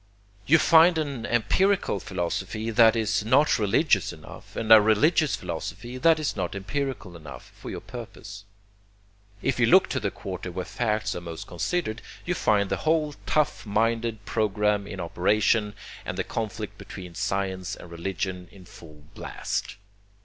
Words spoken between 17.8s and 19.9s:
religion' in full blast.